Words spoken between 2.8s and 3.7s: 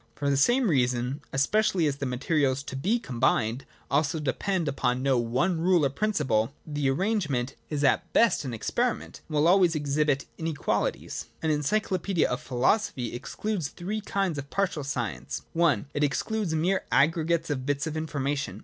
combined